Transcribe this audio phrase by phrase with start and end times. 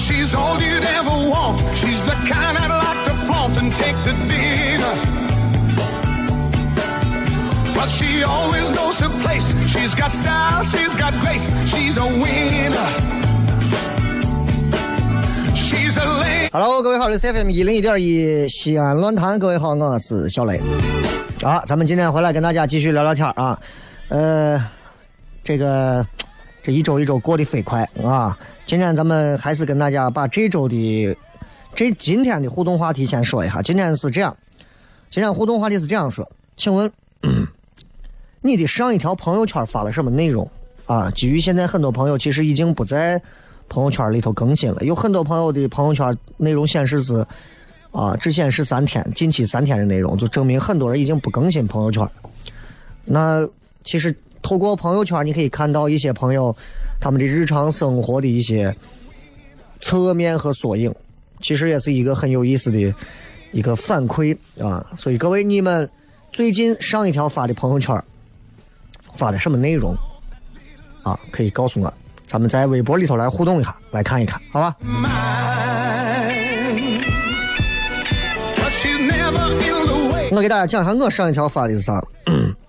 [0.00, 1.60] She's all you'd ever want.
[1.76, 4.94] She's the kind I'd like to flaunt and take to dinner.
[7.76, 9.54] But she always knows her place.
[9.66, 11.54] She's got style, she's got grace.
[11.66, 12.90] She's a winner.
[15.54, 16.50] She's a lady.
[16.52, 20.60] Hello，各位好，这是 FM 一零一点一西安论坛，各位好，我是小雷。
[21.42, 23.58] 啊，咱们今天回来跟大家继续聊聊天啊。
[24.08, 24.62] 呃，
[25.44, 26.04] 这个
[26.62, 28.36] 这一周一周过得飞快啊。
[28.70, 31.18] 今天咱们还是跟大家把这周的
[31.74, 33.60] 这今天的互动话题先说一下。
[33.60, 34.36] 今天是这样，
[35.10, 36.88] 今天互动话题是这样说，请问
[38.40, 40.48] 你的上一条朋友圈发了什么内容
[40.86, 41.10] 啊？
[41.10, 43.20] 基于现在很多朋友其实已经不在
[43.68, 47.26] 朋友圈里头更新了，有很多朋友的朋友圈内容显示是
[47.90, 52.08] 啊，只显示三天，近期三天的内容，就证明很多人已经不更新朋友圈。
[53.04, 53.44] 那
[53.82, 56.54] 其实透过朋友圈，你可以看到一些朋友
[57.00, 58.74] 他们的日常生活的一些
[59.80, 60.94] 侧面和缩影，
[61.40, 62.94] 其实也是一个很有意思的
[63.52, 64.86] 一个反馈啊。
[64.94, 65.88] 所以各位，你们
[66.30, 68.00] 最近上一条发的朋友圈
[69.14, 69.96] 发的什么内容
[71.02, 71.18] 啊？
[71.32, 71.92] 可以告诉我，
[72.26, 74.76] 咱们在微博里头来互动一下，来看一看，好吧.
[80.32, 82.00] 我给大家讲一下我上一条发的是啥。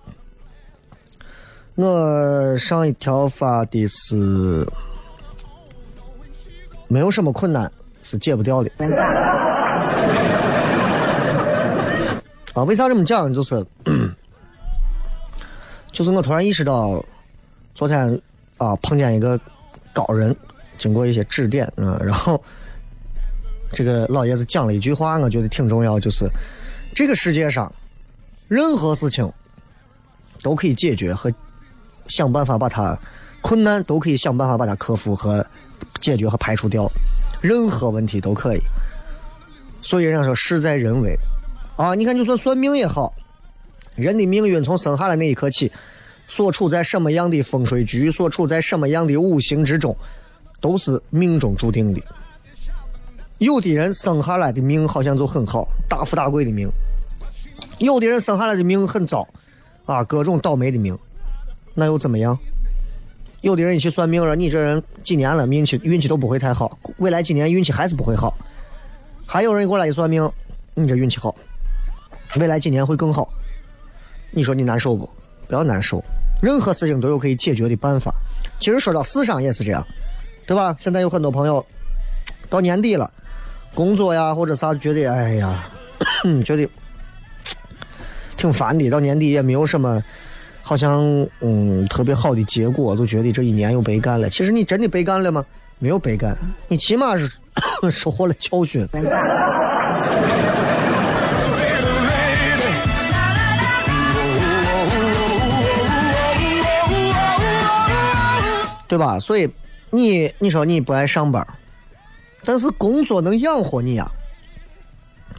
[1.75, 4.65] 我上一条发的是
[6.87, 7.71] 没有什么困难
[8.01, 8.71] 是解不掉的。
[12.53, 13.33] 啊，为啥这么讲？
[13.33, 13.65] 就是，
[15.93, 17.01] 就是我突然意识到，
[17.73, 18.21] 昨天
[18.57, 19.39] 啊碰见一个
[19.93, 20.35] 高人，
[20.77, 22.43] 经过一些指点，嗯，然后
[23.71, 26.29] 这个老爷子讲了一句话，我觉得挺重要，就是
[26.93, 27.73] 这个世界上
[28.49, 29.31] 任何事情
[30.43, 31.31] 都可以解决和
[32.07, 32.97] 想办法把它
[33.41, 35.45] 困难都可以想办法把它克服和
[35.99, 36.89] 解决和排除掉，
[37.41, 38.59] 任何问题都可以。
[39.81, 41.15] 所以人家说事在人为
[41.75, 43.11] 啊，你看就算算命也好，
[43.95, 45.71] 人的命运从生下来那一刻起，
[46.27, 49.95] 所处在什么样的风水局，所处在什么样的五行之中，
[50.59, 52.01] 都是命中注定的。
[53.39, 56.69] 有的人生下来的命好像就很好，大富大贵的命；
[57.79, 59.27] 有的人生下来的命很糟，
[59.87, 60.95] 啊，各种倒霉的命，
[61.73, 62.37] 那又怎么样？
[63.41, 68.37] 有的人一去算命了，你这人几年了，运气运气都不会太好，未来几年运气还是不会好。
[69.25, 70.29] 还有人过来一算命，
[70.75, 71.33] 你这运气好，
[72.39, 73.27] 未来几年会更好。
[74.31, 75.09] 你说你难受不？
[75.47, 76.03] 不要难受，
[76.41, 78.13] 任何事情都有可以解决的办法。
[78.59, 79.85] 其实说到世上也是这样，
[80.45, 80.75] 对吧？
[80.79, 81.65] 现在有很多朋友
[82.47, 83.11] 到年底了，
[83.73, 85.67] 工作呀或者啥，觉得哎呀，
[86.45, 86.69] 觉得
[88.37, 88.89] 挺烦的。
[88.89, 90.01] 到年底也没有什么，
[90.61, 91.01] 好像
[91.39, 94.29] 嗯特别好的结果，就觉得这一年又白干了。
[94.29, 95.45] 其实你真的白干了吗？
[95.79, 96.37] 没有白干，
[96.67, 97.27] 你起码是
[97.89, 98.87] 收获了教训。
[108.87, 109.17] 对吧？
[109.17, 109.49] 所以
[109.89, 111.45] 你你说你不爱上班，
[112.43, 114.11] 但是工作能养活你呀。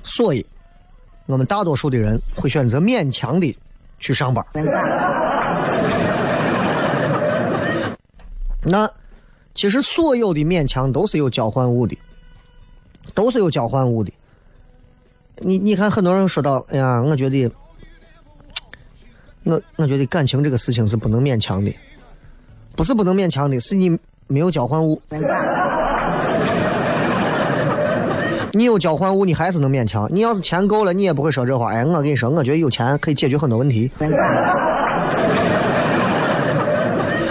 [0.03, 0.45] 所以，
[1.27, 3.57] 我们大多数的人会选择勉强的
[4.03, 4.45] 去上班。
[8.65, 8.91] 那
[9.55, 11.97] 其实所有的勉强都是有交换物的，
[13.15, 14.13] 都是有交换物的。
[15.37, 17.51] 你你看，很多人说到，哎呀，我觉得，
[19.45, 21.73] 我我觉得感情这个事情是不能勉强的，
[22.77, 25.01] 不是不能勉强的，是你没有交换物。
[28.55, 30.07] 你有交换物，你还是能勉强。
[30.11, 31.73] 你要是钱够了，你也不会说这话。
[31.73, 33.91] 哎，我跟你说，我觉得有钱可以解决很多问题，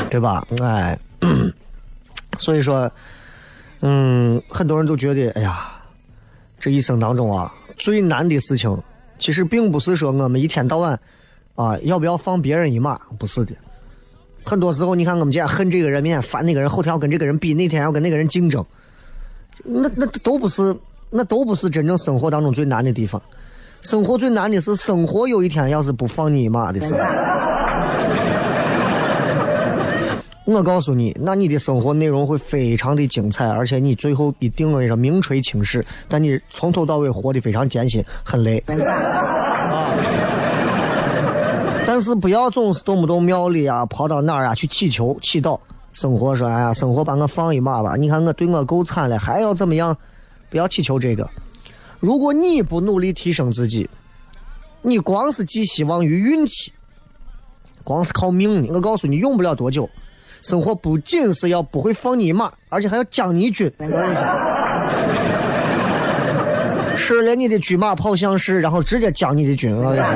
[0.09, 0.43] 对吧？
[0.61, 0.97] 哎，
[2.39, 2.91] 所以说，
[3.81, 5.71] 嗯，很多人都觉得，哎呀，
[6.59, 8.75] 这一生当中啊，最难的事情，
[9.19, 10.99] 其实并不是说我们一天到晚
[11.55, 13.53] 啊要不要放别人一马，不是的。
[14.43, 18.65] 很多时候，你看我们今天恨这个人，明天烦那个人，后天要跟这个人比，那天要跟那个人竞争，
[19.63, 20.75] 那那都不是。
[21.11, 23.21] 那都不是真正生活当中最难的地方，
[23.81, 26.99] 生活最难的是生活有一天要是不放你一马的时候。
[30.45, 38.57] 我告诉你，那你的生活内容会非常的精彩，而且你最后一定会说名垂青史，但你从头到尾活得非常艰辛，很累。
[38.67, 39.85] 啊！
[41.85, 45.57] 但是不要总是动不动庙里啊，跑到哪儿啊去祈求祈祷，
[45.93, 49.95] 生活说哎呀，生活把我放一马吧，你看我对我够惨了，还要怎么样？
[50.51, 51.27] 不要祈求这个。
[51.99, 53.89] 如果你不努力提升自己，
[54.81, 56.73] 你光是寄希望于运气，
[57.83, 59.89] 光是靠命，我告诉你，用不了多久。
[60.41, 63.71] 生活不仅是要不会放你一马，而且还要将你一军。
[66.97, 69.73] 吃了你的车马跑向市，然后直接将你的军。
[69.75, 70.11] 我跟你说。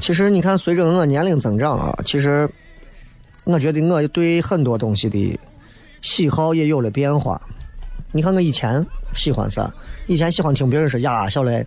[0.00, 2.48] 其实你看，随着我年龄增长啊，其实
[3.44, 5.38] 我觉得我对很多东西的
[6.00, 7.40] 喜好也有了变化。
[8.10, 9.72] 你看我以前喜欢啥？
[10.06, 11.64] 以前喜欢听别人说呀，小雷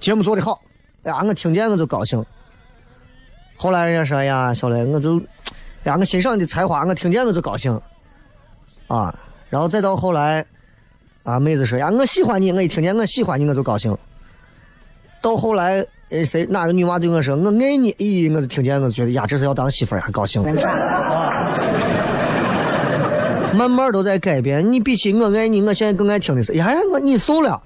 [0.00, 0.60] 节目做的好，
[1.02, 2.24] 哎呀，我听见我就高兴。
[3.56, 5.18] 后来人家说呀，小雷我就
[5.82, 7.78] 哎呀，我欣赏你的才华，我听见我就高兴
[8.86, 9.12] 啊。
[9.50, 10.46] 然后再到后来
[11.24, 13.96] 啊，妹子说呀，我喜欢你，我一听见我喜欢你，我就高兴。
[15.20, 15.84] 到后来。
[16.10, 17.92] 哎，谁哪个女娃对我说“我爱你”？
[17.98, 20.40] 咦，我就听见，我就觉得呀，这是要当媳妇儿，还高兴。
[23.52, 24.72] 慢慢都在改变。
[24.72, 27.60] 你比起“我爱你”，我现在更爱听的是“呀呀，我你瘦了”，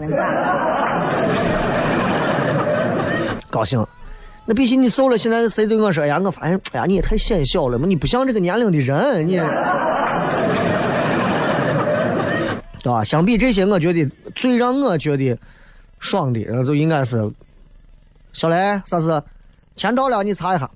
[3.51, 3.87] 高兴。
[4.47, 6.19] 那比起你瘦了，现在谁对我说“呀”？
[6.25, 9.37] 我发现，哎呀，你也太显小了嘛，你不像这个年龄的人，你，
[12.83, 13.05] 对吧？
[13.05, 15.37] 相比这些，我觉得最让我觉得
[15.99, 17.31] 爽的，就应该是。
[18.33, 19.23] 小雷，啥事？
[19.77, 20.71] 钱到了，你查一下。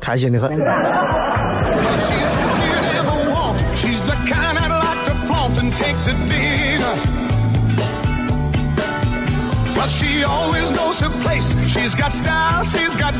[0.00, 0.58] 开心的很。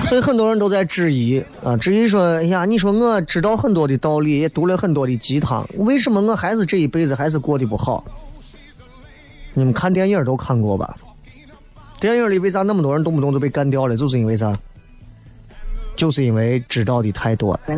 [0.06, 8.04] 所以很多人都在质疑啊，质疑说：“哎呀，你说我知道很多的道理，也读了很多的鸡汤，为什么我还是这一辈子还是过得不好？”
[9.54, 10.94] 你们看电影都看过吧？
[12.00, 13.96] 电影里为啥那么多人动不动就被干掉了？
[13.96, 14.52] 就是因为啥？
[15.96, 17.58] 就是因为知道的太多。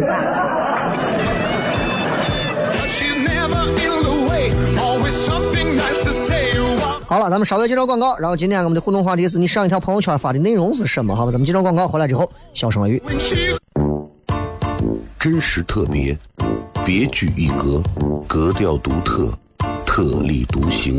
[7.09, 11.15] 好了，咱们稍微介绍广告，然后今天我们的互动话题是你上一条朋友圈发的内容是什么？
[11.15, 13.01] 好吧，咱们介绍广告回来之后，小声语。
[15.19, 16.19] 真实特别，
[16.85, 17.83] 别具一格，
[18.27, 19.31] 格调独特。
[19.87, 20.99] 特立独行，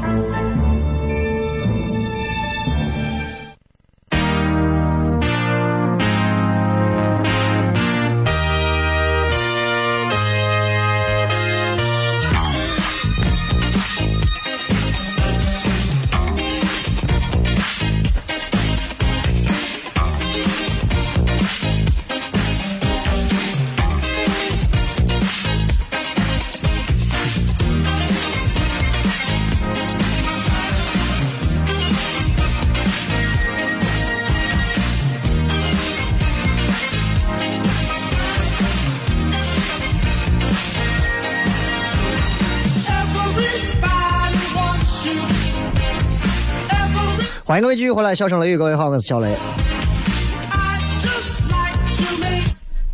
[47.61, 49.35] 各位继续回来，笑声雷雨，各位好，我是小雷。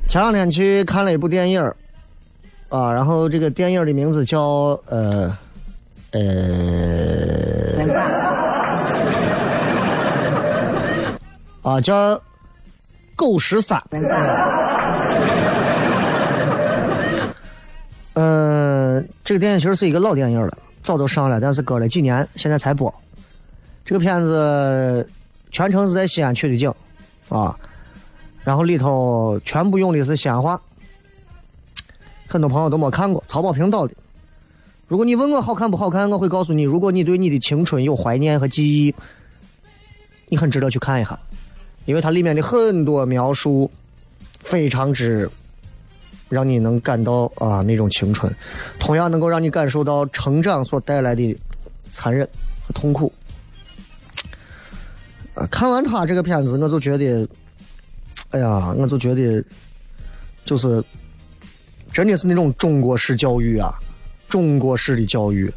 [0.09, 1.61] 前两天去看了一部电影
[2.67, 5.33] 啊，然后这个电影的名字叫呃
[6.11, 6.21] 呃
[11.61, 12.13] 啊叫
[13.15, 13.79] 《狗十三》。
[18.15, 22.93] 嗯，这个电影其实是一个老电影了，早都上了，但是隔了几年，现在才播。
[23.87, 25.09] 这个片子
[25.49, 26.69] 全程是在西安取的景，
[27.29, 27.57] 啊，
[28.43, 30.59] 然后里头全部用的是西安话，
[32.27, 33.93] 很多朋友都没看过，曹保平导的。
[34.89, 38.93] 如果你问我好看不好看，我会告诉你，如果你对你的青春有怀念和记忆，
[40.27, 41.17] 你很值得去看一下，
[41.85, 43.71] 因为它里面的很多描述
[44.41, 45.31] 非常之
[46.27, 48.29] 让你能感到啊那种青春，
[48.79, 51.33] 同样能够让你感受到成长所带来的
[51.93, 52.27] 残忍
[52.67, 53.09] 和痛苦。
[55.51, 57.27] 看完他这个片子，我就觉得，
[58.31, 59.43] 哎呀，我就觉得，
[60.45, 60.83] 就是
[61.93, 63.71] 真的是那种中国式教育啊，
[64.27, 65.53] 中国式的教育，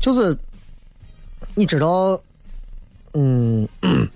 [0.00, 0.36] 就是
[1.54, 2.20] 你知道，
[3.12, 3.68] 嗯，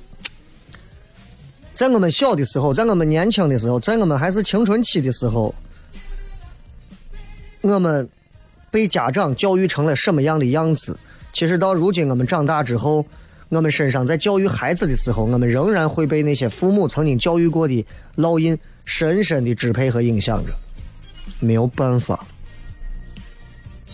[1.73, 5.55] 在我们小的时候，在我们年轻的时候，在我们还是青春期的时候，
[7.61, 8.09] 我们
[8.73, 10.99] 被家长教育成了什么样的样子？
[11.33, 13.07] 其实到如今我们长大之后。
[13.51, 17.85] 我们身上在教育孩子的时候，我们仍然会被那些父母曾经教育过的
[18.17, 20.53] 烙印深深的支配和影响着，
[21.41, 22.27] 没有办法。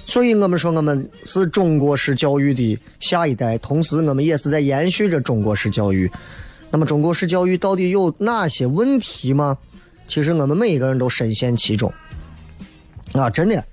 [0.05, 6.11] 所以我们说我们是中国式教育的下一代，同时我们也是在延续着中国式教育。
[6.71, 9.57] 那么中国式教育到底有哪些问题吗？
[10.09, 11.93] 其实我们每一个人都深陷其中。
[13.13, 13.65] 啊，真的，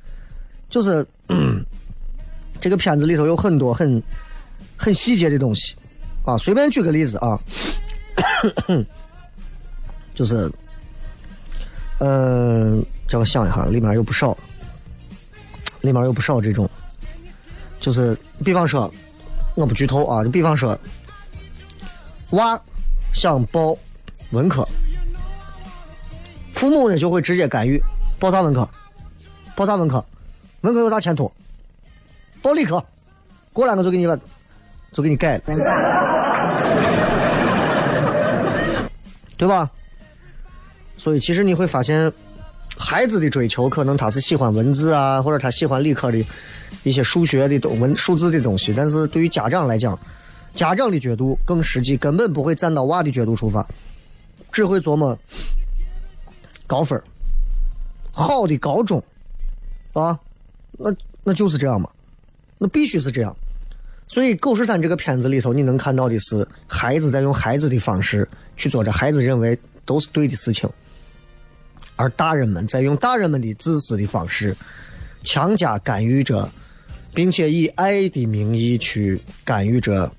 [0.69, 1.05] 就是
[2.59, 4.01] 这个片子里头有很多很。
[4.81, 5.75] 很细节的东西，
[6.25, 7.39] 啊，随便举个例子啊，
[10.15, 10.51] 就是，
[12.00, 14.35] 呃，叫我想一下，里面有不少，
[15.81, 16.67] 里面有不少这种，
[17.79, 18.91] 就是比方说，
[19.53, 20.75] 我不剧透啊，就比方说，
[22.31, 22.59] 娃
[23.13, 23.77] 想报
[24.31, 24.67] 文科，
[26.53, 27.79] 父母呢就会直接干预，
[28.17, 28.67] 报啥文科？
[29.55, 30.03] 报啥文科？
[30.61, 31.31] 文科有啥前途？
[32.41, 32.83] 报理科，
[33.53, 34.19] 过来我就给你问。
[34.93, 35.43] 就给你改了，
[39.38, 39.69] 对吧？
[40.98, 42.12] 所以其实你会发现，
[42.77, 46.24] 孩子的追求可能他是喜欢文字啊，或者他喜欢理科的
[46.83, 48.74] 一些数学的东文数字的东西。
[48.75, 49.98] 但是对于家长来讲，
[50.53, 53.65] 家长的角度更实际，根本不会站到娃的角度出发，
[54.51, 55.17] 只会琢磨
[56.67, 57.01] 高分
[58.12, 59.01] 好的高中
[59.93, 60.19] 啊，
[60.77, 60.93] 那
[61.24, 61.89] 那就是这样嘛，
[62.57, 63.33] 那必须是这样。
[64.11, 68.27] 所以《狗十三》这个片子里头，你能看到的是孩子在用孩子的方式
[68.57, 70.69] 去做着孩子认为都是对的事情，
[71.95, 74.53] 而大人们在用大人们的自私的方式
[75.23, 76.51] 强加干预着，
[77.13, 80.11] 并且以爱的名义去干预着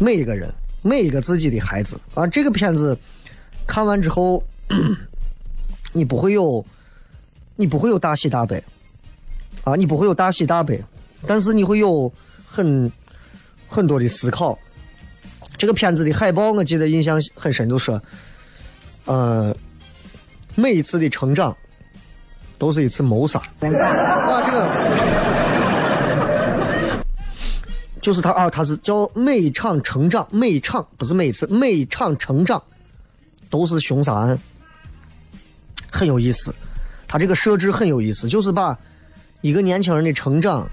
[0.00, 2.00] 每一个人、每一个自己的孩子。
[2.14, 2.96] 啊，这个片子
[3.66, 4.42] 看完之后，
[5.92, 6.64] 你不会有，
[7.54, 8.64] 你不会有大喜大悲，
[9.64, 10.82] 啊，你不会有大喜大悲，
[11.26, 12.10] 但是你会有。
[12.48, 12.90] 很
[13.68, 14.58] 很多的思考，
[15.58, 18.02] 这个片子的海报我记得印象很深，就说，
[19.04, 19.54] 呃，
[20.54, 21.54] 每一次的成长
[22.56, 23.38] 都是一次谋杀。
[23.60, 24.66] 啊，这个
[28.00, 32.62] 就是他啊，他是叫每一场成长，每一场不是每一次，每一场成长
[33.50, 34.38] 都是凶杀案，
[35.90, 36.54] 很有意思。
[37.06, 38.78] 他这个设置很有意思，就是把
[39.42, 40.66] 一个年轻人的成长。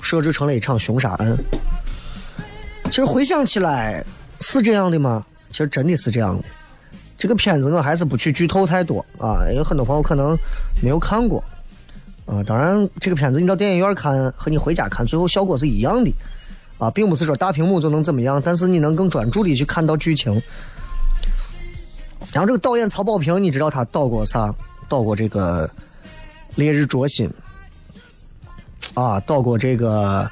[0.00, 1.36] 设置成了一场凶杀案。
[2.86, 4.04] 其实回想起来，
[4.40, 5.24] 是这样的吗？
[5.50, 6.44] 其实真的是这样的。
[7.18, 10.36] 这个片子我还是不去剧透太多啊，有很多朋友可能
[10.82, 11.42] 没有看过
[12.26, 12.42] 啊。
[12.42, 16.12] 当然，这个片子你到电影院看和你回家看最后效果是一样的
[16.78, 20.32] 啊，并不是说大屏幕就能怎么样，但是你能更专注的去看到剧情。
[22.32, 24.54] 然后这个导演曹保平，你知道他导过啥？
[24.88, 25.68] 导过这个
[26.56, 27.28] 《烈日灼心》
[28.94, 30.24] 啊，导过这个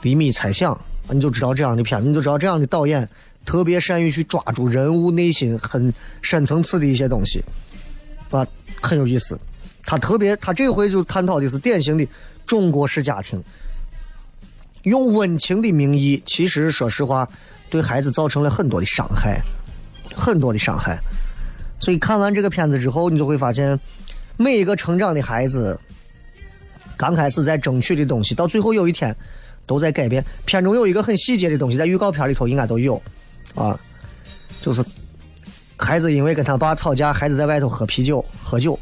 [0.04, 0.74] 《厘米猜想》，
[1.14, 3.08] 你就知道这样的片子，你就知道这样的导演。
[3.44, 7.40] 特别善于去抓住人物内心很深层次的一些东西，
[8.28, 8.44] 啊，
[8.82, 9.38] 很有意思。
[9.84, 12.04] 他特别，他这回就探讨的是典型的
[12.44, 13.40] 中国式家庭，
[14.82, 17.28] 用温情的名义，其实说实话，
[17.70, 19.40] 对孩子造成了很多的伤害，
[20.12, 20.98] 很多的伤害。
[21.78, 23.78] 所以看完这个片子之后，你就会发现，
[24.36, 25.78] 每一个成长的孩子，
[26.96, 29.14] 刚开始在争取的东西，到最后有一天
[29.66, 30.24] 都在改变。
[30.44, 33.00] 片中有一个很细节的东西，在预告片里头应该都有。
[33.54, 33.78] 啊，
[34.60, 34.84] 就是
[35.76, 38.78] 孩子因为跟他爸吵架，孩子在外头喝啤酒喝酒，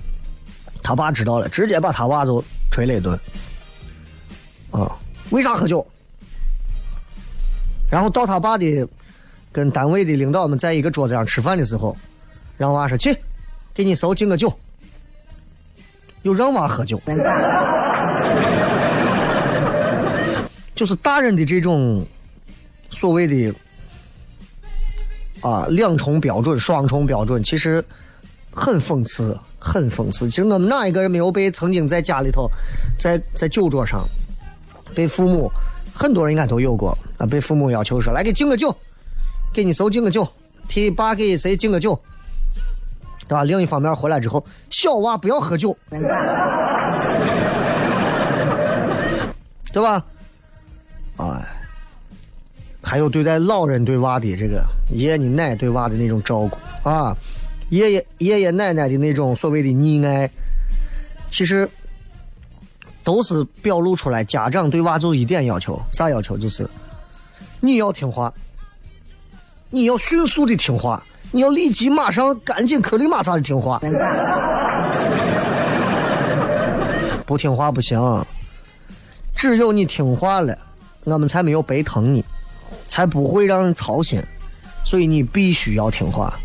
[0.83, 3.19] 他爸知道了，直接把他娃就捶了一顿。
[4.71, 4.97] 啊，
[5.31, 5.87] 为啥喝酒？
[7.91, 8.89] 然后到他爸的
[9.53, 11.97] 跟单位的领导们在一个桌子上吃饭的时候，
[12.57, 13.17] 让娃说去，
[13.73, 14.53] 给你嫂敬个酒，
[16.23, 17.01] 又让娃喝酒，
[20.75, 22.07] 就是大人的这种
[22.91, 23.55] 所谓的。
[25.41, 27.85] 啊，两重标准，双重标准，其实
[28.51, 30.27] 很讽刺，很讽刺。
[30.27, 32.51] 其实我们哪一个人没有被曾经在家里头，
[32.99, 34.09] 在在酒桌上，
[34.95, 35.53] 被父母，
[35.93, 38.75] 很多人应该都有过啊，被父母要求说来给敬个酒，
[39.53, 40.27] 给你嫂敬个酒，
[40.67, 42.01] 替爸给谁敬个酒，
[43.29, 43.45] 对吧？
[43.45, 45.77] 另一方面回来之后，小娃不要喝酒，
[49.75, 50.03] 对吧？
[51.17, 51.47] 哎。
[52.87, 56.51] 还有对待老人对娃的这个爷爷奶对娃的那种照顾
[56.87, 57.17] 啊，
[57.71, 60.29] 爷爷爷爷奶奶的那种所谓的溺爱，
[61.31, 61.67] 其实
[63.03, 66.37] 都是表露出来家长对娃就一点要求，啥要求？
[66.37, 66.69] 就是
[67.61, 68.31] 你要听话，
[69.71, 73.81] 你要迅速的听话，你要立即马上赶紧克里马萨的听话，
[77.25, 77.99] 不听话不行，
[79.35, 80.59] 只有你听话了，
[81.05, 82.25] 我们才没有白疼你。
[82.87, 84.23] 才不会让人操心，
[84.85, 86.39] 所以你必须要听话。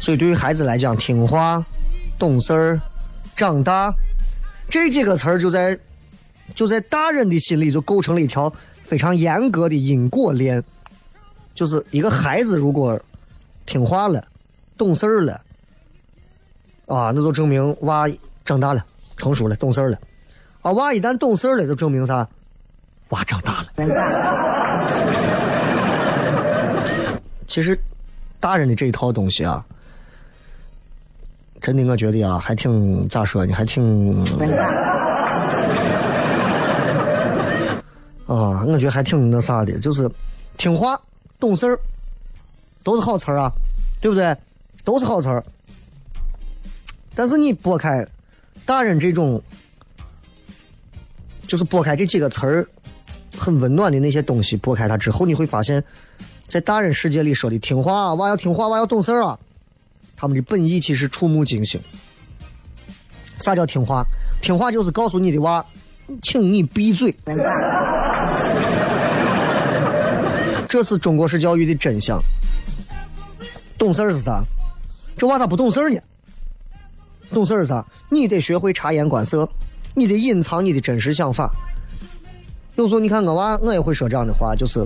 [0.00, 1.64] 所以对于孩子来讲，听话、
[2.18, 2.80] 懂事儿、
[3.36, 3.92] 长大
[4.68, 5.78] 这几个词儿，就在
[6.54, 8.52] 就在大人的心里就构成了一条
[8.84, 10.62] 非常严格的因果链。
[11.54, 13.00] 就是一个孩子如果
[13.64, 14.22] 听话了、
[14.76, 15.40] 懂事儿了，
[16.86, 18.08] 啊，那就证明娃
[18.44, 18.84] 长大了、
[19.16, 19.98] 成熟了、懂事儿了。
[20.62, 22.26] 啊，娃一旦懂事儿了，就证明啥？
[23.10, 23.68] 娃长大了。
[27.46, 27.78] 其实，
[28.38, 29.62] 大人的这一套东西啊，
[31.60, 33.52] 真的我觉得啊，还挺咋说呢？
[33.54, 34.22] 还挺
[38.26, 40.08] 啊，我觉得还挺那啥的，就是
[40.56, 41.00] 听话、
[41.40, 41.76] 懂事儿，
[42.84, 43.50] 都是好词儿啊，
[44.00, 44.36] 对不对？
[44.84, 45.42] 都是好词儿。
[47.14, 48.06] 但是你拨开
[48.64, 49.42] 大人这种，
[51.48, 52.66] 就是拨开这几个词儿
[53.36, 55.82] 很温暖的那些东西，拨开它之后，你会发现。
[56.46, 59.38] 在大人世界里说的听话啊，娃要听话，娃要懂事啊。
[60.16, 61.80] 他们的本意其实触目惊心。
[63.38, 64.04] 啥叫听话？
[64.42, 65.64] 听话就是告诉你的娃，
[66.22, 67.14] 请你闭嘴。
[70.68, 72.20] 这是中国式教育的真相。
[73.78, 74.42] 懂事是啥？
[75.16, 76.00] 这娃咋不懂事呢？
[77.32, 77.86] 懂事是啥？
[78.08, 79.48] 你得学会察言观色，
[79.94, 81.48] 你得隐藏你的真实想法。
[82.76, 84.84] 有时候你看我娃，我也会说这样的话，就是。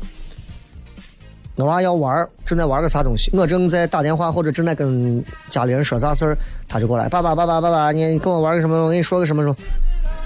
[1.57, 8.77] 我娃要玩正在玩个啥东西，我正在打电话或者正在跟家里人说啥事儿，他就过来，爸爸爸爸爸爸，你跟我玩个什么？
[8.83, 9.55] 我跟你说个什么什么？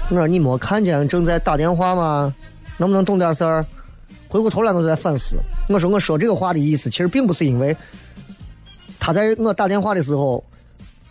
[0.09, 2.33] 我说你没看见正在打电话吗？
[2.77, 3.63] 能不能懂点事儿？
[4.27, 5.37] 回过头来我就在反思，
[5.69, 7.77] 我说我说这个话的意思，其实并不是因为
[8.99, 10.43] 他在我打电话的时候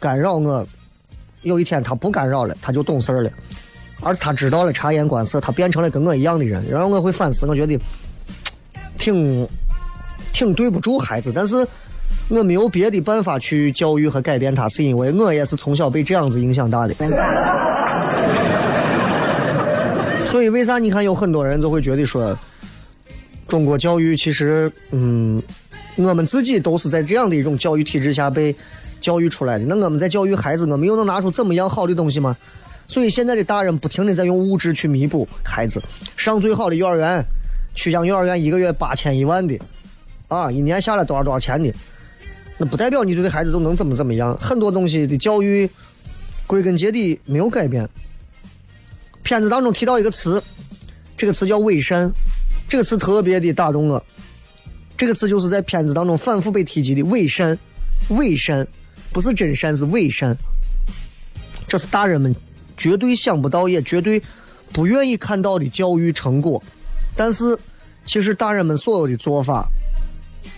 [0.01, 0.67] 干扰我，
[1.43, 3.31] 有一天他不干扰了，他就懂事儿了，
[4.01, 7.79] 而是他知道了察言观色，他变成了跟我一样的人，然后我会反思，我觉得
[8.99, 9.49] 挺。
[10.31, 11.67] 挺对不住孩子，但是
[12.29, 16.95] 我没有别的办法去教育和改变他，是因为我也是从小被这样子影响大的。
[20.27, 22.39] 所以为啥你看有很多人都会觉得说，
[23.49, 25.43] 中国教育其实，嗯，
[25.97, 28.55] 我们自己都是在这样的一种教育体制下被
[29.01, 29.65] 教育出来的。
[29.65, 32.37] 那我们在教育孩子，我们又能拿出怎么样好的东西吗？
[32.89, 35.81] 所以现在的大人不停的在用物质去弥补孩子，
[36.17, 37.23] 上最好的幼儿园，
[37.75, 39.57] 曲江幼儿园一个月八千一万的。
[40.27, 41.73] 啊，一年下来多少多少钱的？
[42.59, 44.37] 那不代表你对孩子就能怎么怎么样。
[44.41, 45.69] 很多东西的教育，
[46.47, 47.89] 归根结底没有改变。
[49.23, 50.43] 片子当中提到一个词，
[51.17, 52.11] 这个词叫伪善，
[52.69, 54.03] 这个词特别的打动我。
[54.97, 57.57] 这个词就是在片子当中反复被提及的伪善，
[58.09, 58.67] 伪善
[59.13, 60.37] 不是真善，是伪善。
[61.69, 62.35] 这是大人们
[62.79, 64.23] 绝对想不到，也绝对
[64.73, 66.63] 不愿意看到的教育成果。
[67.15, 67.59] 但是，
[68.07, 69.69] 其实大人们所有的做法，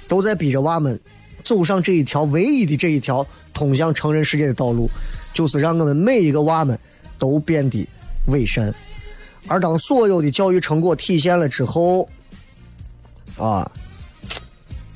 [0.06, 1.00] 都在逼着娃们
[1.42, 4.88] 走上这一条唯一的这一条通向成人世界的道路，
[5.34, 6.78] 就是让我们每一个娃们
[7.18, 7.84] 都变得
[8.26, 8.72] 伪善。
[9.48, 12.08] 而当所有的教育成果体现了之后，
[13.36, 13.68] 啊。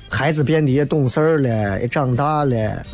[0.06, 2.86] 孩子变得也懂事儿了，也长大了，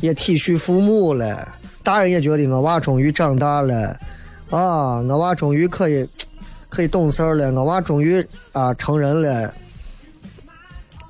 [0.00, 1.57] 也体恤父母了。
[1.82, 3.98] 大人也觉得我娃终于长大了，
[4.50, 6.06] 啊，我娃终于可以
[6.68, 9.52] 可以懂事了，我娃终于啊成人了。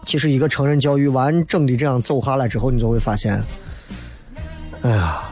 [0.07, 3.42] 其实一个成人教育完整的这样走下来之后，你就会发现，
[4.83, 5.22] 哎呀，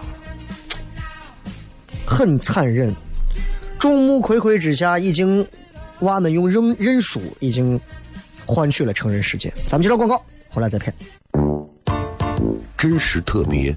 [2.07, 2.95] 很残忍。
[3.79, 5.47] 众目睽睽之下，已经
[6.01, 7.81] 娃们用认认输已经。
[8.49, 9.53] 换取了成人世界。
[9.67, 10.95] 咱们接着广告，回来再骗。
[12.79, 13.77] 真实特别，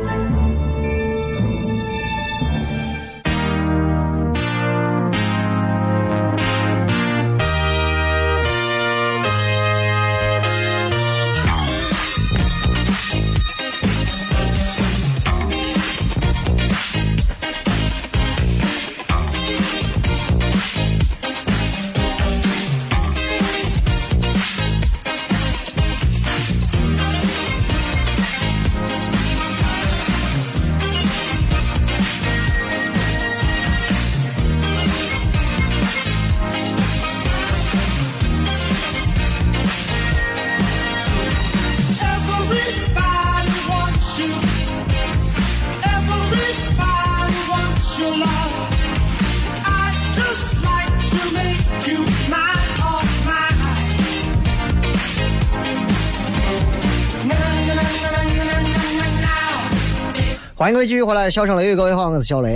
[60.61, 62.55] 欢迎各位继续回来，笑声雷雨，各位好，我是小雷。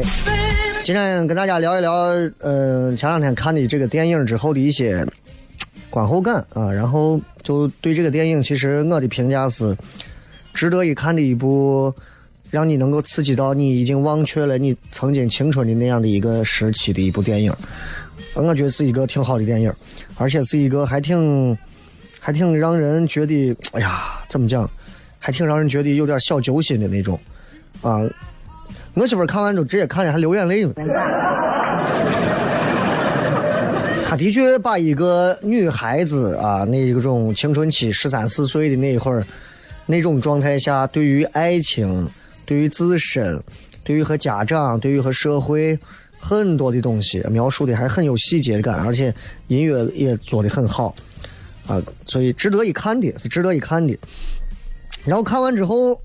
[0.83, 1.91] 今天跟大家聊一聊，
[2.37, 5.03] 呃，前两天看的这个电影之后的一些
[5.89, 9.75] 观后感啊，然后就对这个电影，其实我的评价是
[10.53, 11.91] 值得一看的一部，
[12.51, 17.51] 让你能够刺激到你已经忘却了你曾经青春的那样的一个时期的一部电影。
[18.35, 19.73] 我觉得是一个挺好的电影，
[20.17, 21.57] 而且是一个还挺
[22.19, 24.69] 还挺让人觉得，哎呀，怎么讲，
[25.17, 27.19] 还挺让人觉得有点小揪心的那种。
[27.81, 28.01] 啊！
[28.93, 30.73] 我媳妇看完之后直接看见还流眼泪呢。
[34.07, 39.25] 他的确把一个女孩子啊，那一种青春期十三四岁的那一会儿，
[39.85, 42.07] 那种状态下，对于爱情、
[42.45, 43.37] 对于自身、
[43.83, 45.77] 对于和家长、对于和社会
[46.17, 49.13] 很多的东西描述的还很有细节感，而且
[49.47, 50.95] 音乐也做的很好
[51.67, 53.97] 啊，所以值得一看的，是值得一看的。
[55.03, 55.99] 然后看完之后。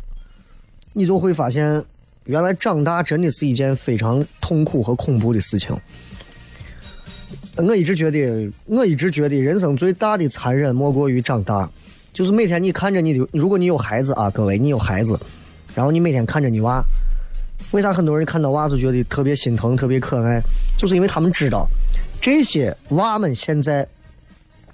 [0.93, 1.85] 你就会发现，
[2.25, 5.77] 原来长大真的是一件非常痛苦和恐怖的事情。
[7.57, 11.69] 我一直觉得，我一直觉得，人生最大的残忍莫过于长大。
[12.13, 15.19] 就是每天你看着你的，如果你有孩子啊，各位，你有孩子，
[15.75, 16.83] 然后你每天看着你娃，
[17.71, 20.41] 为啥很多人看到娃就觉得特别心疼、特别可爱？
[20.77, 21.69] 就是因为他们知道，
[22.21, 23.87] 这些娃们现在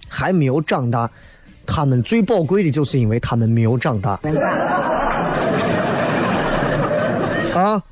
[0.08, 1.10] 还没有长大，
[1.66, 4.18] 他们最宝贵的就是因为他们没有长大。
[7.54, 7.82] 啊！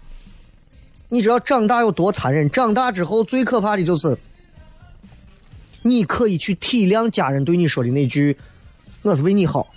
[1.14, 2.50] 你知道长大有多残忍？
[2.50, 4.18] 长大之后最可怕的就是，
[5.83, 8.37] 你可以去体谅家人对你说的那句
[9.03, 9.64] “我是为你好”，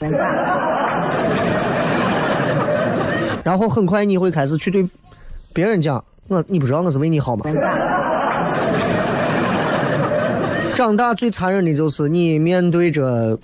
[3.46, 4.84] 然后很快你会开始去对
[5.54, 7.46] 别人讲“我你不知道我是为你好吗？”
[10.74, 13.38] 长大最残忍的就是你面对着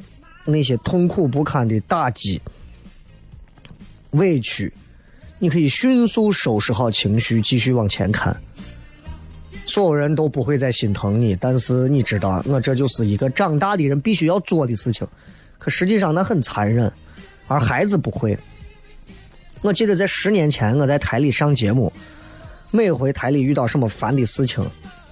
[0.46, 2.42] 那些痛苦不堪的打击、
[4.14, 4.74] 委屈，
[5.44, 8.34] 你可以迅速收拾好情绪，继续往前看。
[9.66, 15.06] 所有人都不会再心疼你，但是你知道，我这就是一个长大的人必须要做的事情。
[15.60, 16.90] 可实际上那很残忍，
[17.50, 18.40] 而孩子不会。
[19.62, 21.92] 我记得在十年前，我在台里上节目，
[22.72, 24.66] 每回台里遇到什么烦的事情，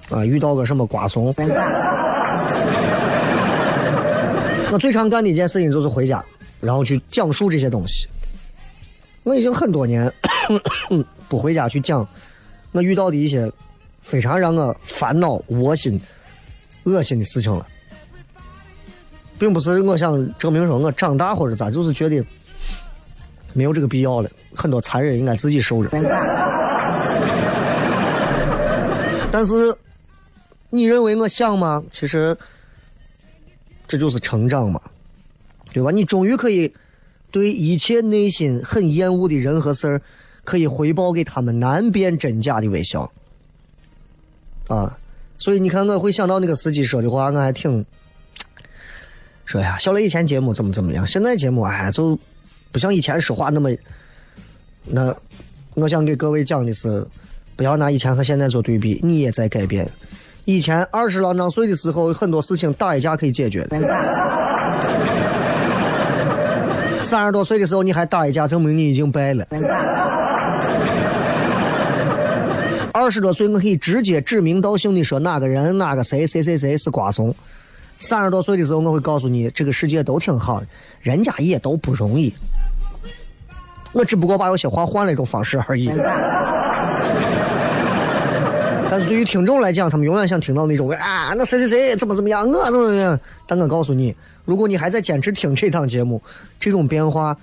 [0.10, 1.36] 啊，遇到个什么瓜怂，
[4.72, 6.24] 我最常干的一件事情就是回家，
[6.62, 8.08] 然后去讲述这些东西。
[9.24, 10.12] 我已经很多年
[11.30, 12.08] 不回家去讲
[12.72, 13.52] 我遇到的一些
[14.02, 16.00] 非常让我烦恼、窝心、
[16.84, 17.66] 恶心的事情了，
[19.38, 22.24] 并不是我想证明说我长大或者咋，就是觉得
[23.54, 24.30] 没有这个必要了。
[24.56, 25.90] 很多残忍应该自己受着。
[29.32, 29.74] 但是
[30.70, 31.84] 你认为我想吗？
[31.92, 32.38] 其实
[33.88, 34.82] 这就是成长嘛，
[35.72, 35.92] 对吧？
[35.92, 36.74] 你终于可以
[37.32, 40.02] 对一切内心很厌恶的人和事儿，
[40.44, 43.12] 可以回报给他们难辨真假的微笑。
[44.68, 44.98] 啊，
[45.38, 47.86] 所以你看，我会想到那个司机说的话，我还挺
[49.46, 52.18] 说呀，小雷以前节目怎么怎么样，现在节目哎就
[52.72, 53.72] 不像以前说话那么。
[54.86, 55.16] 那
[55.76, 57.06] 我想给各位讲的是，
[57.56, 59.90] 不要拿以前和现在做对比，你也在改变。
[60.46, 63.78] 以前二十啷当岁的时候，很多事情打一架可以解决的。
[67.04, 69.46] 三十多岁的时候，你还打一架，证明你已经败了。
[72.94, 77.34] 二十多岁，我可以直接指名道姓的说哪个人、哪个谁、谁谁谁是瓜怂。
[77.98, 80.68] 三十多岁的时候，我会告诉你，这个世界都挺好的，
[81.02, 82.34] 人家也都不容易。
[83.92, 85.90] 我只不过把有些话换了一种方式而已。
[88.92, 93.18] 但是对于听众来讲，他们永远想听到那种啊，那谁谁谁怎么怎么样，我怎么怎么样。
[93.48, 96.22] 但我告诉你，如果你还在坚持听这档节目，
[96.60, 97.34] 这种变化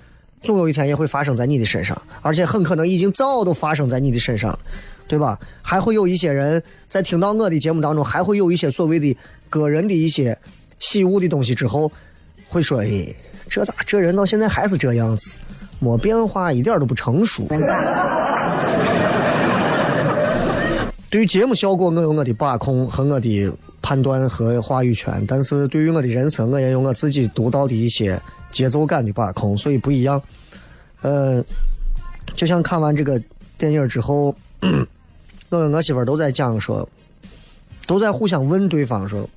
[0.43, 4.59] 总有一天也会发生在你的身上，而且很可能已经早都发生在你的身上，
[5.07, 5.39] 对吧？
[5.63, 9.17] 还会有一些人在听到我的节目当中，还会有一些所谓的
[9.49, 10.37] 个人的一些
[10.77, 11.91] 喜恶的东西之后，
[12.47, 13.07] 会说：“哎，
[13.49, 15.39] 这咋这人到现在还是这样子？”
[15.81, 17.47] 没变化，一点都不成熟。
[21.09, 30.21] 对于节目效果，我有我的把控和我的判断和话语权；但是对于我的人生，我也有我自己独到的一些节奏感的把控，所以不一样。
[31.01, 31.43] 呃，
[32.35, 33.19] 就像看完这个
[33.57, 36.87] 电影之后，我跟我媳妇都在讲说，
[37.87, 39.27] 都在互相问对方说，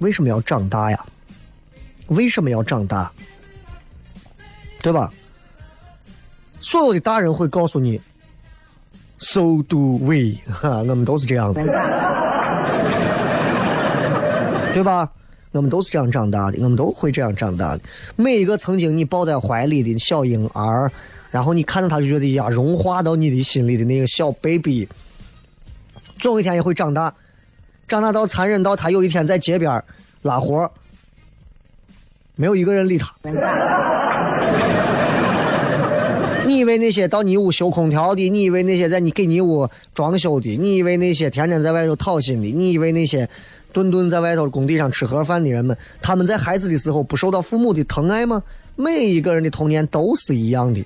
[0.00, 1.02] 为什么要长大呀？
[2.08, 3.10] 为什么要长大？
[4.82, 5.10] 对吧？
[6.60, 7.98] 所有的大人会告诉你
[9.22, 11.62] ，so do we，哈，我们都是这样的，
[14.74, 15.08] 对吧？
[15.52, 17.82] 我们都是这样长大的，我们都会这样长大的。
[18.16, 20.90] 每一个曾经你抱在怀里的小婴儿，
[21.30, 24.88] 然后你看到他就觉得呀，融化到你的心里的那个小 baby，
[26.18, 27.12] 总有一天也会长大，
[27.86, 29.82] 长大到残忍到他有一天在街边
[30.22, 30.70] 拉活，
[32.34, 33.12] 没有一个人理他。
[36.46, 43.28] 你以为那些到你屋修空调的，你以为那些在你给你屋装修的，你以为那些天天在外头讨薪的，你以为那些
[43.72, 48.42] 顿顿在外头工地上吃盒饭的人们，他们在孩子的时候不受到父母的疼爱吗？
[48.74, 50.84] 每一个人的童年都是一样的，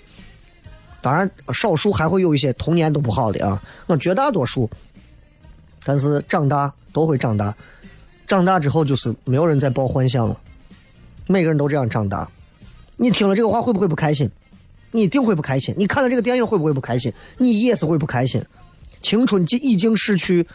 [1.01, 4.69] 当然少数还会有一些童年都不好的啊，那绝大多数，
[5.85, 7.55] 但是长大都会长大，
[8.27, 10.39] 长大之后就是没有人再抱幻想了，
[11.27, 12.29] 每个人都这样长大。
[12.97, 14.31] 你听了这个话会不会不开心？
[14.91, 15.75] 你一定会不开心。
[15.77, 17.13] 你看了这个电影会不会不开心？
[17.39, 18.43] 你也是会不开心。
[19.03, 20.47] 青春期已经逝去，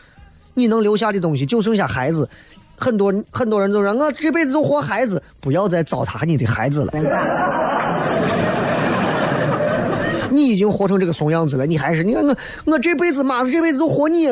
[0.53, 2.27] 你能留下的东西就剩下孩子。
[2.75, 6.91] 很多很多人都说，我这辈子就活孩子，不要再糟蹋你的孩子了。
[10.31, 14.27] 你已经活成这个怂样子了，你还是你看我我这辈子妈这辈子就活你。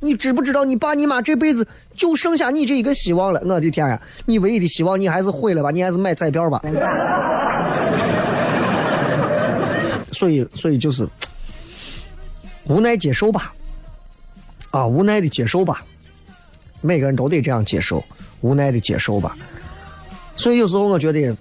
[0.00, 1.66] 你知不知道你爸你妈这辈子
[1.96, 3.40] 就剩下你这一个希望了？
[3.44, 4.00] 我的天呀！
[4.26, 6.60] 你唯一的希望你还是毁了吧，你还是买彩票吧。
[10.14, 11.06] 所以，所以就是
[12.64, 13.52] 无奈接受吧，
[14.70, 15.84] 啊，无奈的接受吧。
[16.80, 18.02] 每个人都得这样接受，
[18.40, 19.36] 无奈的接受吧。
[20.36, 21.36] 所以有时候我觉得，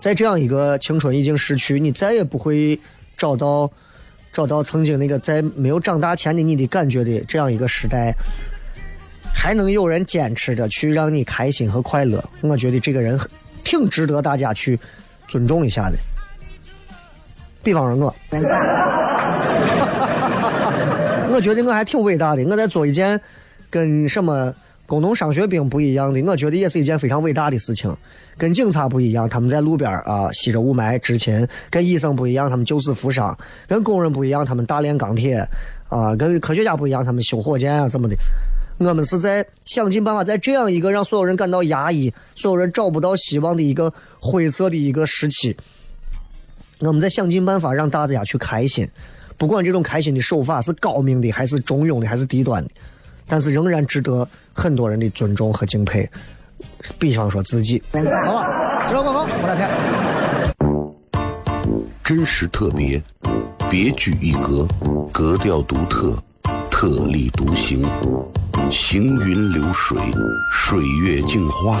[0.00, 2.78] 在这样一个青春已经逝去，你再也不会
[3.16, 3.70] 找到
[4.32, 8.14] 找到曾经那个在没有长大前的你的感觉的这样一个时代，
[9.34, 13.18] 还能有人坚持着去让你开心和快乐，我觉得这个人
[13.64, 14.78] 挺值得大家去
[15.26, 15.98] 尊重一下的。
[17.62, 18.14] 比方说我。
[21.30, 23.20] 我觉得我还挺伟大的，我在做一件
[23.70, 24.52] 跟什么
[24.86, 27.94] 工农商学兵不一样的，我觉得也是一件非常伟大的事情。
[28.36, 33.32] 跟警察不一样，他们在路边啊吸着雾霾执勤；跟医生不一样，他们救死扶伤；
[33.68, 35.46] 跟工人不一样，他们大炼钢铁
[35.88, 38.16] 啊；跟科学家不一样，他们修火箭啊怎么的。
[38.78, 45.56] 我们是在想尽办法，在这样一个让所有人感到压抑、所有人找不到希望的一个灰色的一个时期，
[46.80, 48.88] 我们在想尽办法让大家去开心。
[49.36, 52.70] 不管这种开心的手法是高明的，还是中庸的，还是低端的，
[53.26, 56.08] 但是仍然值得很多人的尊重和敬佩。
[56.98, 59.70] 比方说自己，好吧，知道广告，我来看。
[62.02, 63.00] 真实特别，
[63.68, 64.66] 别具一格，
[65.12, 66.16] 格调独特，
[66.70, 67.86] 特立独行，
[68.70, 69.98] 行云流水，
[70.52, 71.80] 水月镜花，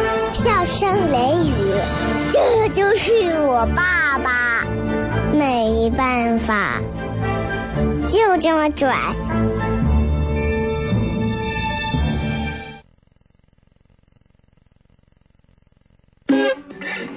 [0.33, 1.51] 笑声雷雨，
[2.31, 4.65] 这就是我爸爸，
[5.33, 6.81] 没办法，
[8.07, 8.95] 就这么拽。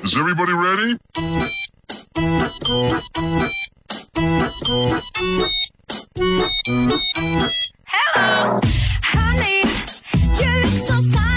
[0.03, 0.99] Is everybody ready?
[7.87, 8.61] Hello,
[9.03, 9.63] honey,
[10.39, 11.34] you look so.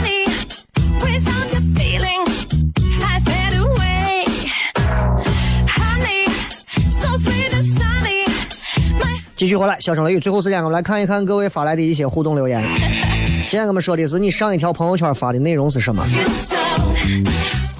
[9.47, 12.62] 继续回来，小声雷雨，最后时间我们来看一看各位发来的一些互动留言。
[13.49, 16.05] 今天我们说的是你上一条朋友圈发的内容是什么？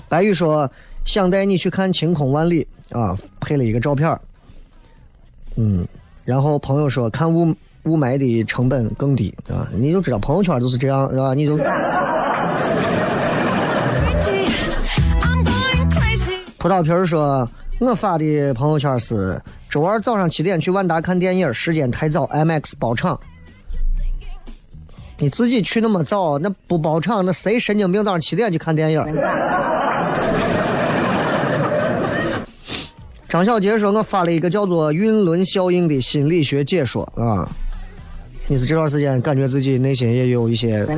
[0.08, 0.72] 白宇说
[1.04, 4.18] 想带你去看晴空万里啊，配了一个照片
[5.58, 5.86] 嗯，
[6.24, 7.54] 然后朋友说看雾
[7.84, 11.34] 雾霾的成本更低啊，你就知道朋友圈就是这样，是吧？
[11.34, 11.58] 你就
[16.60, 17.46] 葡萄皮儿说，
[17.82, 19.38] 我发的朋友圈是
[19.70, 23.20] 周二早上七点去万达看电影，时间太早，IMAX 包场。
[25.20, 29.04] 你自己去那么早，那不包场，那谁神经病早上七点去看电影？
[33.28, 37.46] 张小杰说：“我发了一个叫做‘晕轮效应’的心理学解说啊，
[38.48, 40.88] 你是这段时间感觉自己内心也有一些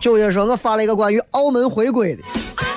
[0.00, 2.22] 九月说，我发了一个关于澳门回归的，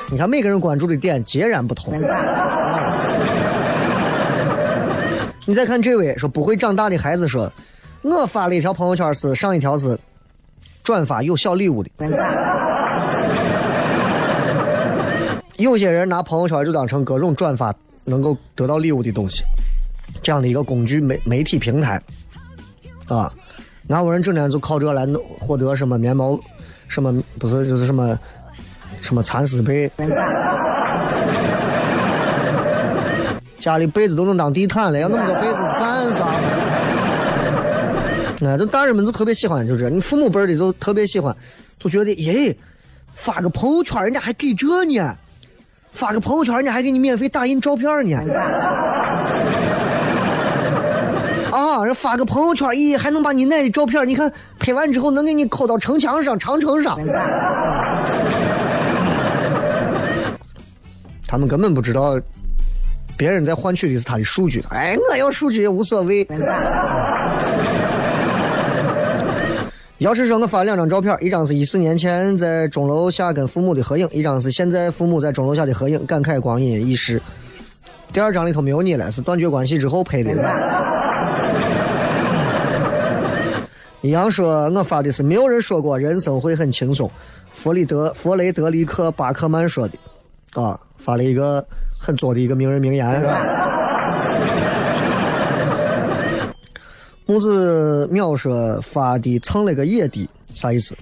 [0.09, 1.93] 你看每个人关注的点截然不同。
[2.01, 2.97] 啊
[5.45, 7.49] 你再看这位说不会长大的孩子说，
[8.01, 9.97] 我发了一条朋友圈是上一条是
[10.83, 11.89] 转发有小礼物的。
[15.55, 17.73] 有些人拿朋友圈就当成各种转发
[18.03, 19.41] 能够得到礼物的东西，
[20.21, 22.01] 这样的一个工具媒媒体平台
[23.07, 23.31] 啊，
[23.87, 25.07] 哪有人整天就靠这来
[25.39, 26.37] 获得什么棉毛，
[26.89, 28.19] 什么不是就是什么
[29.01, 29.89] 什么蚕丝被，
[33.59, 36.27] 家里被子都能当地毯了，要那么多被子是干啥？
[38.45, 41.35] 哎，这大人们就特别喜欢，就是你父母辈的就特别喜欢，
[41.79, 42.55] 就觉得耶，
[43.15, 45.15] 发个朋友圈人家还给这呢，
[45.91, 48.19] 发个朋友圈人家还给你免费打印照片呢。
[51.51, 56.99] 啊，人发个朋友圈，咦，还能把你奶的照片，你看拍完之后能给你扣到城墙上、长城上。
[61.27, 62.19] 他们根本不知道
[63.17, 64.63] 别人在换取的是他的数据。
[64.69, 66.25] 哎，我要数据也无所谓。
[69.99, 77.19] 姚师说：“我发两张照片，一张是一四年前在钟楼下跟父母的合影，一张是现在父母在钟楼下的合影，感慨光阴易逝。
[78.13, 80.31] 第二张里头没有你了，是断绝关系之后拍的。”
[84.01, 87.09] 一阳说：“我发的是没有人说过人生会很轻松，
[87.55, 89.97] 弗里德弗雷德里克巴克曼说的，
[90.61, 91.65] 啊，发了一个
[91.97, 93.21] 很作的一个名人名言。”
[97.25, 100.95] 木子淼说发的蹭了个野的，啥意思？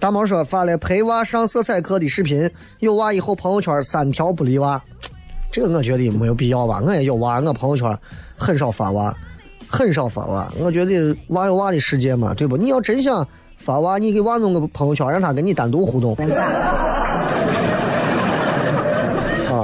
[0.00, 2.50] 大毛说发了陪娃上色彩课的视频，
[2.80, 4.82] 有娃以后朋友圈三条不离娃，
[5.52, 6.82] 这个我觉得没有必要吧？
[6.84, 7.96] 我也有娃，我朋友圈
[8.36, 9.14] 很少发娃，
[9.68, 10.52] 很少发娃。
[10.58, 12.56] 我觉得娃有娃的世界嘛，对不？
[12.56, 13.26] 你要真想
[13.58, 16.16] 发娃，你给娃弄个朋友圈，让他跟你单独互动。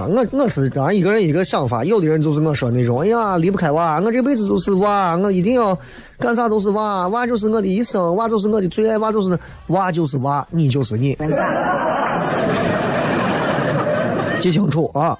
[0.04, 5.76] 啊，我我是当然一个人一个想法，有的人就是我说那种，哎呀离不开娃，我这辈子就是娃，我一定要
[6.18, 9.38] 干啥都是娃，娃就是我的一生，娃就是我的最爱，娃就是
[9.68, 11.16] 娃就是娃，你就是你，
[14.38, 15.18] 记清楚啊！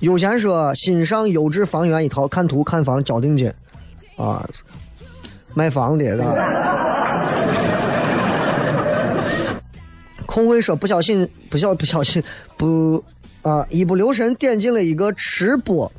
[0.00, 3.52] 优先说欣赏优质房源一套，看图看房交定金，
[4.16, 4.48] 啊，
[5.54, 6.36] 卖房的是吧？
[10.24, 12.22] 空位说不小心不小不小心
[12.56, 13.02] 不
[13.42, 15.90] 啊一不留神点进了一个吃播，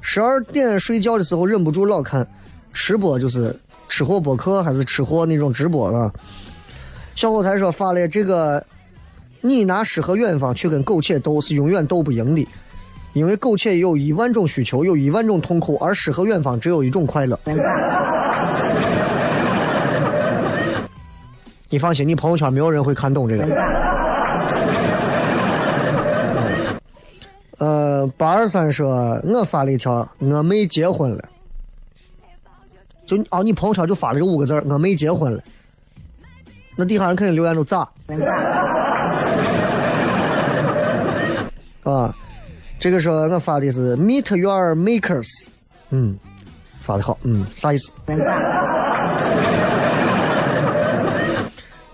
[0.00, 2.26] 十二点睡觉的时候忍不住老看
[2.72, 3.54] 吃播，就是
[3.88, 6.12] 吃货播客还是吃货那种直播啊。
[7.14, 8.64] 小伙才说发了这个，
[9.40, 12.46] 你拿诗和远方去跟苟且斗是永远斗不赢的，
[13.12, 17.38] 因为苟且有一万种需求，有一万种痛苦，而诗和远方只有一种快乐。
[21.68, 23.91] 你放心，你朋友圈没有人会看懂这个。
[27.62, 31.22] 呃，八二三说，我发了一条，我妹结婚了。
[33.06, 35.40] 就哦，你朋友圈就发了这五个字儿我妹结婚了。
[36.74, 37.88] 那底下人肯定留言都咋？
[41.84, 42.12] 啊，
[42.80, 45.44] 这个说我发的是 Meet Your Makers，
[45.90, 46.18] 嗯，
[46.80, 47.92] 发的好，嗯，啥意思？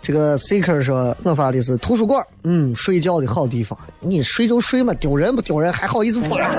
[0.09, 3.79] 这个 Seeker 说，我发的是图书馆，嗯，睡觉的好地方。
[4.01, 5.71] 你睡就睡嘛，丢人不丢人？
[5.71, 6.39] 还好意思发？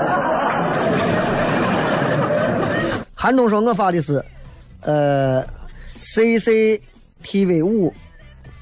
[3.12, 4.24] 韩东说，我发的是，
[4.82, 5.44] 呃
[5.98, 7.92] ，CCTV 五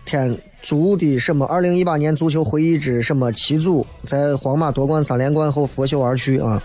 [0.07, 1.45] 天足的什么？
[1.45, 6.62] 二零一八年足球回忆之什么七组在皇马夺冠三连冠后拂袖而去啊！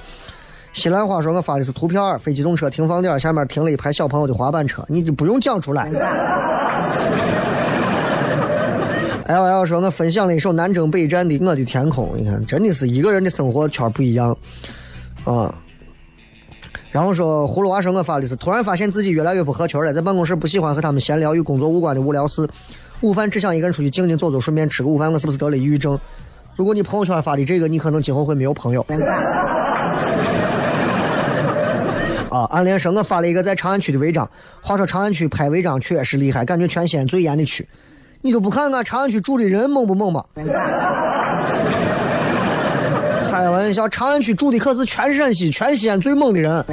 [0.72, 5.92] 西兰花说，我发的是图片，非机动车停放点下面停了一排小朋友的滑板车，你就不用讲出来。
[9.34, 14.38] L L 说：“我分享了一首南征北战的《我的天空》，你看，真的是一个人的生活圈不一样
[15.26, 15.54] 啊。”
[16.92, 22.48] 然后说葫芦娃说：“我发的是突然发现自己越来越不合群了，在办公室不喜欢和他们闲聊与工作无关的无聊事，
[23.02, 25.12] 午饭只想一个人出去静静走走，顺便吃个午饭。
[25.12, 26.00] 我是不是得了抑郁症？
[26.56, 28.86] 如果你朋友圈发的这个，你可能今后会没有朋友。”
[32.30, 32.46] 啊！
[32.50, 34.30] 暗恋说：“我发了一个在长安区的违章。
[34.62, 37.68] 话说长安区拍违章确实厉害，感觉全西安最严的区。
[38.26, 40.24] 你都不看看长安区住的人猛不猛吗？
[43.30, 46.64] 开玩笑，长安区住的可是全陕西、全西安最猛的人。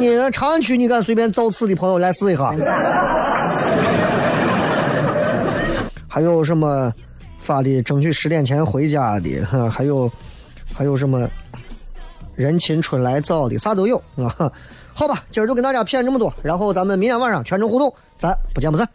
[0.00, 2.52] 你长安区，你敢随便造次的朋友来试一下？
[6.08, 6.92] 还有什么
[7.38, 9.44] 发的争取十点前回家的？
[9.44, 10.10] 哈，还有
[10.74, 11.28] 还有什么
[12.34, 14.50] 人情春来早的，啥都有啊。
[14.94, 18.88] 好吧，今儿就跟大家骗这么多，然后咱们明天晚上全程互动，咱不见不散。